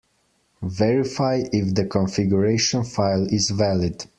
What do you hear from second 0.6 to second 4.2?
Verify if the configuration file is valid.